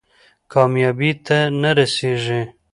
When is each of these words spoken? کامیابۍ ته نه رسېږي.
کامیابۍ 0.53 1.11
ته 1.25 1.37
نه 1.61 1.71
رسېږي. 1.77 2.41